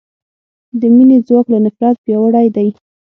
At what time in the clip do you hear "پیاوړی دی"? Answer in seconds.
2.05-2.67